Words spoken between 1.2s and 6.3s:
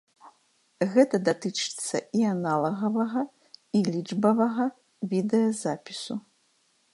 датычыцца і аналагавага і лічбавага відэазапісу.